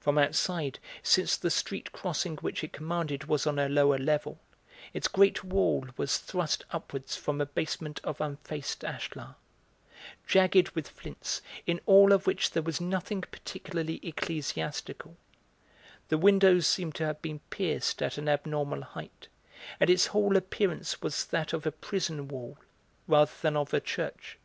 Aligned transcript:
From 0.00 0.18
outside, 0.18 0.80
since 1.00 1.36
the 1.36 1.48
street 1.48 1.92
crossing 1.92 2.38
which 2.38 2.64
it 2.64 2.72
commanded 2.72 3.26
was 3.28 3.46
on 3.46 3.56
a 3.56 3.68
lower 3.68 3.98
level, 3.98 4.40
its 4.92 5.06
great 5.06 5.44
wall 5.44 5.86
was 5.96 6.18
thrust 6.18 6.64
upwards 6.72 7.14
from 7.14 7.40
a 7.40 7.46
basement 7.46 8.00
of 8.02 8.20
unfaced 8.20 8.82
ashlar, 8.82 9.36
jagged 10.26 10.70
with 10.70 10.88
flints, 10.88 11.40
in 11.68 11.80
all 11.86 12.10
of 12.12 12.26
which 12.26 12.50
there 12.50 12.64
was 12.64 12.80
nothing 12.80 13.20
particularly 13.20 14.00
ecclesiastical; 14.02 15.16
the 16.08 16.18
windows 16.18 16.66
seemed 16.66 16.96
to 16.96 17.06
have 17.06 17.22
been 17.22 17.38
pierced 17.50 18.02
at 18.02 18.18
an 18.18 18.28
abnormal 18.28 18.82
height, 18.82 19.28
and 19.78 19.88
its 19.88 20.06
whole 20.08 20.36
appearance 20.36 21.00
was 21.00 21.26
that 21.26 21.52
of 21.52 21.64
a 21.64 21.70
prison 21.70 22.26
wall 22.26 22.58
rather 23.06 23.30
than 23.40 23.56
of 23.56 23.72
a 23.72 23.78
church. 23.80 24.36